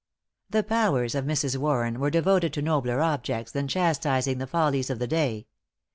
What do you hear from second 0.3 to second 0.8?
The